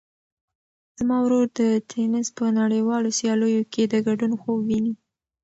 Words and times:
زما 0.99 1.17
ورور 1.23 1.45
د 1.59 1.61
تېنس 1.91 2.27
په 2.37 2.45
نړیوالو 2.59 3.09
سیالیو 3.19 3.63
کې 3.73 3.83
د 3.87 3.95
ګډون 4.07 4.31
خوب 4.41 4.59
ویني. 4.67 4.93